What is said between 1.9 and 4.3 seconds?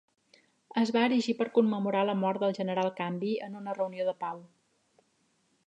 la mort del general Canby en una reunió de